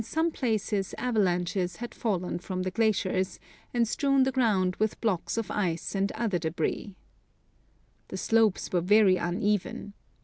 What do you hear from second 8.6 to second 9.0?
were